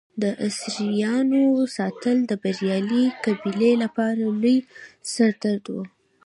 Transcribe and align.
د 0.21 0.23
اسیرانو 0.47 1.41
ساتل 1.77 2.17
د 2.25 2.31
بریالۍ 2.43 3.05
قبیلې 3.25 3.71
لپاره 3.83 4.23
لوی 4.41 4.57
سر 5.13 5.31
درد 5.43 5.65
و. 5.73 5.75